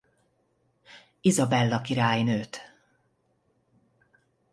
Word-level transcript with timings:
Izabella 1.21 1.81
királynőt. 1.81 2.59